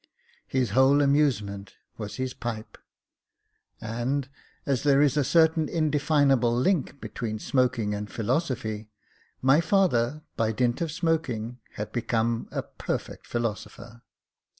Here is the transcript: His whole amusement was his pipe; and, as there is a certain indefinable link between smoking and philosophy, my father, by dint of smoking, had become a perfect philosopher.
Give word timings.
His 0.47 0.71
whole 0.71 0.99
amusement 0.99 1.73
was 1.95 2.15
his 2.15 2.33
pipe; 2.33 2.79
and, 3.79 4.27
as 4.65 4.81
there 4.81 4.99
is 4.99 5.15
a 5.15 5.23
certain 5.23 5.69
indefinable 5.69 6.55
link 6.57 6.99
between 6.99 7.37
smoking 7.37 7.93
and 7.93 8.11
philosophy, 8.11 8.89
my 9.43 9.61
father, 9.61 10.23
by 10.35 10.53
dint 10.53 10.81
of 10.81 10.91
smoking, 10.91 11.59
had 11.75 11.91
become 11.91 12.47
a 12.51 12.63
perfect 12.63 13.27
philosopher. 13.27 14.01